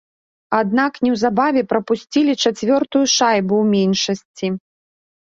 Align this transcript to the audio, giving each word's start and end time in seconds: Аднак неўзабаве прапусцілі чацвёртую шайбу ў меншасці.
Аднак 0.59 0.93
неўзабаве 1.07 1.61
прапусцілі 1.73 2.33
чацвёртую 2.45 3.01
шайбу 3.17 3.55
ў 3.65 3.69
меншасці. 3.75 4.47